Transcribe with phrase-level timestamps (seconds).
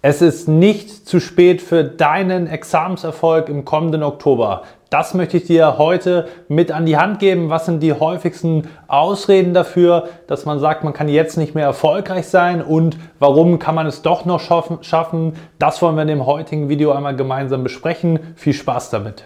[0.00, 4.62] Es ist nicht zu spät für deinen Examenserfolg im kommenden Oktober.
[4.90, 7.50] Das möchte ich dir heute mit an die Hand geben.
[7.50, 12.28] Was sind die häufigsten Ausreden dafür, dass man sagt, man kann jetzt nicht mehr erfolgreich
[12.28, 15.32] sein und warum kann man es doch noch schaffen?
[15.58, 18.20] Das wollen wir in dem heutigen Video einmal gemeinsam besprechen.
[18.36, 19.24] Viel Spaß damit.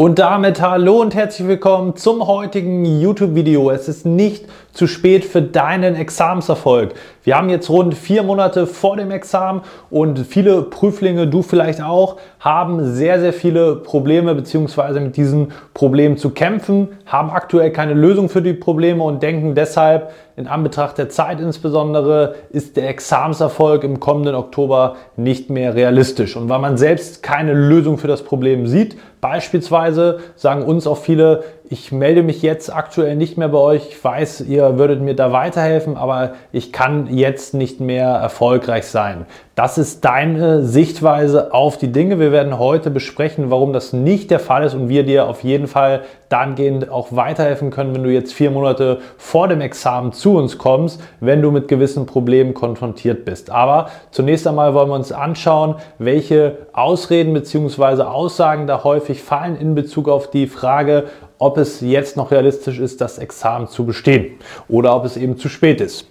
[0.00, 3.68] Und damit hallo und herzlich willkommen zum heutigen YouTube-Video.
[3.72, 4.44] Es ist nicht
[4.78, 6.94] zu spät für deinen Examenserfolg.
[7.24, 12.16] Wir haben jetzt rund vier Monate vor dem Examen und viele Prüflinge, du vielleicht auch,
[12.38, 15.00] haben sehr, sehr viele Probleme bzw.
[15.00, 20.12] mit diesen Problemen zu kämpfen, haben aktuell keine Lösung für die Probleme und denken deshalb,
[20.36, 26.36] in Anbetracht der Zeit insbesondere, ist der Examenserfolg im kommenden Oktober nicht mehr realistisch.
[26.36, 31.42] Und weil man selbst keine Lösung für das Problem sieht, beispielsweise sagen uns auch viele,
[31.70, 33.88] ich melde mich jetzt aktuell nicht mehr bei euch.
[33.90, 39.26] Ich weiß, ihr würdet mir da weiterhelfen, aber ich kann jetzt nicht mehr erfolgreich sein.
[39.54, 42.20] Das ist deine Sichtweise auf die Dinge.
[42.20, 45.66] Wir werden heute besprechen, warum das nicht der Fall ist und wir dir auf jeden
[45.66, 50.58] Fall dahingehend auch weiterhelfen können, wenn du jetzt vier Monate vor dem Examen zu uns
[50.58, 53.50] kommst, wenn du mit gewissen Problemen konfrontiert bist.
[53.50, 58.02] Aber zunächst einmal wollen wir uns anschauen, welche Ausreden bzw.
[58.02, 61.04] Aussagen da häufig fallen in Bezug auf die Frage,
[61.38, 64.36] ob es jetzt noch realistisch ist, das Examen zu bestehen
[64.68, 66.06] oder ob es eben zu spät ist.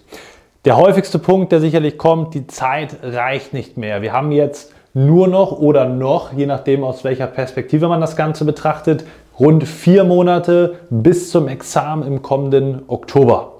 [0.64, 4.02] Der häufigste Punkt, der sicherlich kommt, die Zeit reicht nicht mehr.
[4.02, 8.44] Wir haben jetzt nur noch oder noch, je nachdem aus welcher Perspektive man das Ganze
[8.44, 9.04] betrachtet,
[9.38, 13.52] rund vier Monate bis zum Examen im kommenden Oktober.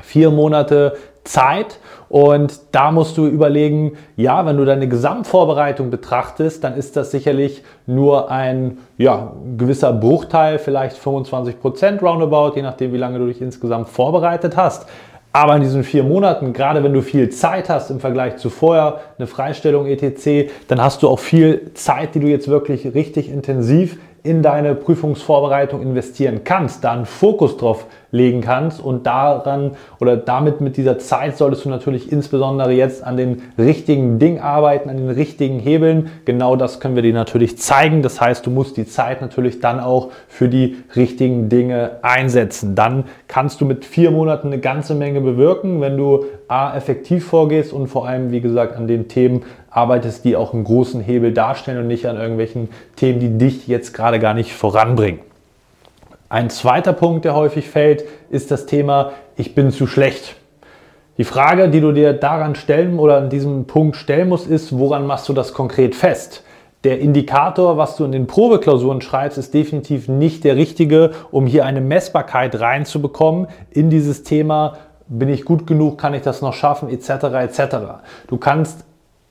[0.00, 6.76] Vier Monate Zeit und da musst du überlegen, ja, wenn du deine Gesamtvorbereitung betrachtest, dann
[6.76, 12.98] ist das sicherlich nur ein ja, gewisser Bruchteil, vielleicht 25 Prozent roundabout, je nachdem, wie
[12.98, 14.86] lange du dich insgesamt vorbereitet hast.
[15.32, 19.00] Aber in diesen vier Monaten, gerade wenn du viel Zeit hast im Vergleich zu vorher,
[19.18, 23.98] eine Freistellung etc., dann hast du auch viel Zeit, die du jetzt wirklich richtig intensiv
[24.22, 30.60] in deine Prüfungsvorbereitung investieren kannst, da einen Fokus drauf legen kannst und daran oder damit
[30.60, 35.10] mit dieser Zeit solltest du natürlich insbesondere jetzt an den richtigen Dingen arbeiten, an den
[35.10, 36.10] richtigen Hebeln.
[36.24, 38.02] Genau das können wir dir natürlich zeigen.
[38.02, 42.76] Das heißt, du musst die Zeit natürlich dann auch für die richtigen Dinge einsetzen.
[42.76, 47.72] Dann kannst du mit vier Monaten eine ganze Menge bewirken, wenn du A, effektiv vorgehst
[47.72, 51.78] und vor allem, wie gesagt, an den Themen arbeitest, die auch einen großen Hebel darstellen
[51.78, 55.33] und nicht an irgendwelchen Themen, die dich jetzt gerade gar nicht voranbringen.
[56.28, 60.36] Ein zweiter Punkt, der häufig fällt, ist das Thema, ich bin zu schlecht.
[61.18, 65.06] Die Frage, die du dir daran stellen oder an diesem Punkt stellen musst, ist, woran
[65.06, 66.42] machst du das konkret fest?
[66.82, 71.66] Der Indikator, was du in den Probeklausuren schreibst, ist definitiv nicht der richtige, um hier
[71.66, 76.88] eine Messbarkeit reinzubekommen in dieses Thema, bin ich gut genug, kann ich das noch schaffen,
[76.88, 77.08] etc.
[77.08, 77.76] etc.
[78.26, 78.84] Du kannst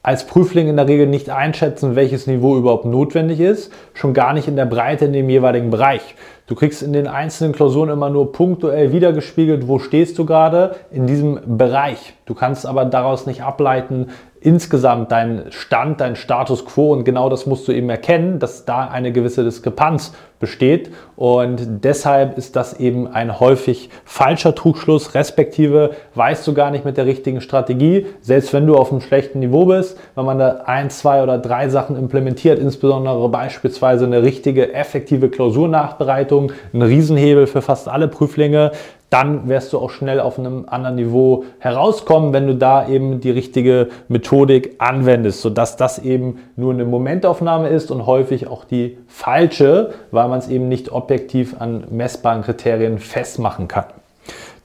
[0.03, 4.47] als Prüfling in der Regel nicht einschätzen, welches Niveau überhaupt notwendig ist, schon gar nicht
[4.47, 6.15] in der Breite in dem jeweiligen Bereich.
[6.45, 11.07] Du kriegst in den einzelnen Klausuren immer nur punktuell wiedergespiegelt, wo stehst du gerade in
[11.07, 12.15] diesem Bereich.
[12.25, 14.07] Du kannst aber daraus nicht ableiten,
[14.43, 18.87] insgesamt deinen Stand, deinen Status quo und genau das musst du eben erkennen, dass da
[18.87, 26.45] eine gewisse Diskrepanz besteht und deshalb ist das eben ein häufig falscher Trugschluss, respektive weißt
[26.45, 29.97] du gar nicht mit der richtigen Strategie, selbst wenn du auf einem schlechten Niveau bist,
[30.15, 36.42] wenn man da ein, zwei oder drei Sachen implementiert, insbesondere beispielsweise eine richtige, effektive Klausurnachbereitung,
[36.73, 38.71] ein Riesenhebel für fast alle Prüflinge,
[39.09, 43.29] dann wirst du auch schnell auf einem anderen Niveau herauskommen, wenn du da eben die
[43.29, 49.93] richtige Methodik anwendest, sodass das eben nur eine Momentaufnahme ist und häufig auch die falsche,
[50.09, 53.85] weil man es eben nicht objektiv an messbaren Kriterien festmachen kann.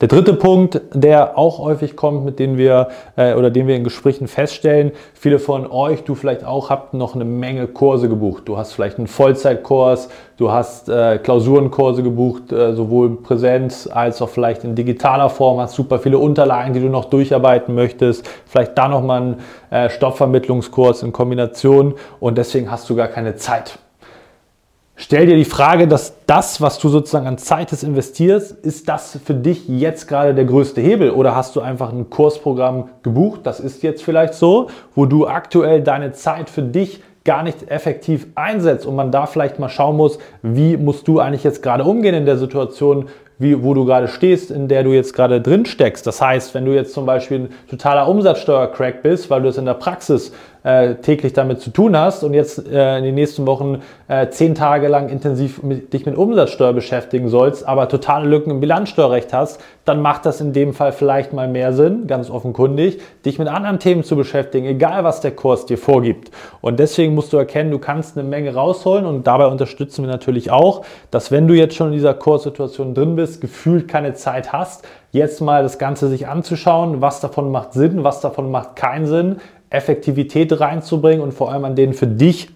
[0.00, 3.82] Der dritte Punkt, der auch häufig kommt, mit dem wir äh, oder den wir in
[3.82, 8.44] Gesprächen feststellen, viele von euch, du vielleicht auch, habt noch eine Menge Kurse gebucht.
[8.46, 14.28] Du hast vielleicht einen Vollzeitkurs, du hast äh, Klausurenkurse gebucht, äh, sowohl Präsenz als auch
[14.28, 18.86] vielleicht in digitaler Form, hast super viele Unterlagen, die du noch durcharbeiten möchtest, vielleicht da
[18.86, 19.36] nochmal einen
[19.70, 23.80] äh, Stoffvermittlungskurs in Kombination und deswegen hast du gar keine Zeit.
[25.00, 29.32] Stell dir die Frage, dass das, was du sozusagen an Zeit investierst, ist das für
[29.32, 31.12] dich jetzt gerade der größte Hebel?
[31.12, 34.66] Oder hast du einfach ein Kursprogramm gebucht, das ist jetzt vielleicht so,
[34.96, 39.60] wo du aktuell deine Zeit für dich gar nicht effektiv einsetzt und man da vielleicht
[39.60, 43.06] mal schauen muss, wie musst du eigentlich jetzt gerade umgehen in der Situation,
[43.38, 46.08] wie, wo du gerade stehst, in der du jetzt gerade drin steckst.
[46.08, 49.64] Das heißt, wenn du jetzt zum Beispiel ein totaler Umsatzsteuer-Crack bist, weil du es in
[49.64, 50.32] der Praxis
[50.68, 54.54] äh, täglich damit zu tun hast und jetzt äh, in den nächsten Wochen äh, zehn
[54.54, 59.62] Tage lang intensiv mit, dich mit Umsatzsteuer beschäftigen sollst, aber totale Lücken im Bilanzsteuerrecht hast,
[59.86, 63.78] dann macht das in dem Fall vielleicht mal mehr Sinn, ganz offenkundig, dich mit anderen
[63.78, 66.30] Themen zu beschäftigen, egal was der Kurs dir vorgibt.
[66.60, 70.50] Und deswegen musst du erkennen, du kannst eine Menge rausholen und dabei unterstützen wir natürlich
[70.50, 74.86] auch, dass wenn du jetzt schon in dieser Kurssituation drin bist, gefühlt keine Zeit hast,
[75.12, 79.36] jetzt mal das Ganze sich anzuschauen, was davon macht Sinn, was davon macht keinen Sinn,
[79.70, 82.50] Effektivität reinzubringen und vor allem an den für dich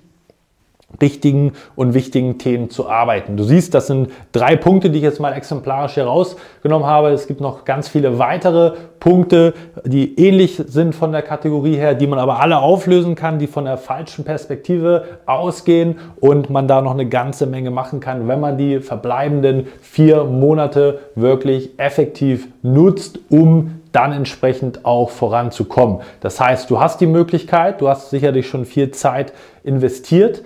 [1.01, 3.37] richtigen und wichtigen Themen zu arbeiten.
[3.37, 7.11] Du siehst, das sind drei Punkte, die ich jetzt mal exemplarisch herausgenommen habe.
[7.11, 9.55] Es gibt noch ganz viele weitere Punkte,
[9.85, 13.65] die ähnlich sind von der Kategorie her, die man aber alle auflösen kann, die von
[13.65, 18.59] der falschen Perspektive ausgehen und man da noch eine ganze Menge machen kann, wenn man
[18.59, 26.01] die verbleibenden vier Monate wirklich effektiv nutzt, um dann entsprechend auch voranzukommen.
[26.21, 30.43] Das heißt, du hast die Möglichkeit, du hast sicherlich schon viel Zeit investiert,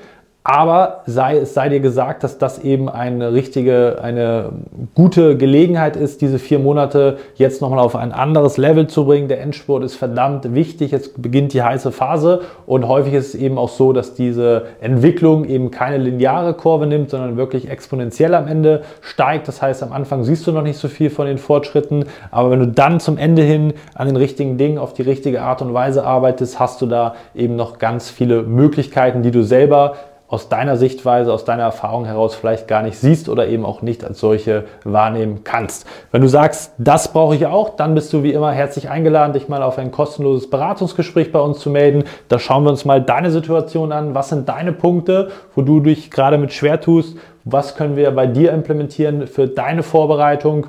[0.49, 4.51] aber sei, es sei dir gesagt, dass das eben eine richtige, eine
[4.95, 9.27] gute Gelegenheit ist, diese vier Monate jetzt nochmal auf ein anderes Level zu bringen.
[9.27, 10.93] Der Endspurt ist verdammt wichtig.
[10.93, 15.47] Jetzt beginnt die heiße Phase und häufig ist es eben auch so, dass diese Entwicklung
[15.47, 19.49] eben keine lineare Kurve nimmt, sondern wirklich exponentiell am Ende steigt.
[19.49, 22.61] Das heißt, am Anfang siehst du noch nicht so viel von den Fortschritten, aber wenn
[22.61, 26.05] du dann zum Ende hin an den richtigen Dingen auf die richtige Art und Weise
[26.05, 29.97] arbeitest, hast du da eben noch ganz viele Möglichkeiten, die du selber
[30.29, 34.05] aus deiner Sichtweise, aus deiner Erfahrung heraus vielleicht gar nicht siehst oder eben auch nicht
[34.05, 35.87] als solche wahrnehmen kannst.
[36.11, 39.49] Wenn du sagst, das brauche ich auch, dann bist du wie immer herzlich eingeladen, dich
[39.49, 42.05] mal auf ein kostenloses Beratungsgespräch bei uns zu melden.
[42.29, 44.15] Da schauen wir uns mal deine Situation an.
[44.15, 47.17] Was sind deine Punkte, wo du dich gerade mit schwer tust?
[47.45, 50.67] Was können wir bei dir implementieren für deine Vorbereitung?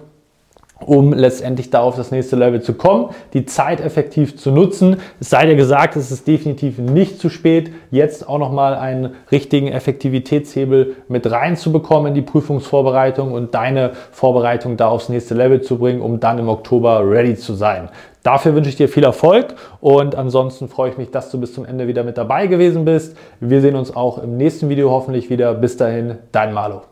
[0.85, 4.97] Um letztendlich da auf das nächste Level zu kommen, die Zeit effektiv zu nutzen.
[5.19, 9.67] Es sei dir gesagt, es ist definitiv nicht zu spät, jetzt auch nochmal einen richtigen
[9.67, 16.01] Effektivitätshebel mit reinzubekommen in die Prüfungsvorbereitung und deine Vorbereitung da aufs nächste Level zu bringen,
[16.01, 17.89] um dann im Oktober ready zu sein.
[18.23, 21.63] Dafür wünsche ich dir viel Erfolg und ansonsten freue ich mich, dass du bis zum
[21.63, 23.15] Ende wieder mit dabei gewesen bist.
[23.39, 25.53] Wir sehen uns auch im nächsten Video hoffentlich wieder.
[25.53, 26.87] Bis dahin, dein Malo.